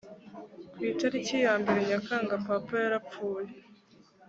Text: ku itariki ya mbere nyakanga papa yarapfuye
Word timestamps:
ku 0.73 0.79
itariki 0.91 1.35
ya 1.45 1.53
mbere 1.61 1.79
nyakanga 1.89 2.33
papa 2.45 2.73
yarapfuye 2.83 3.51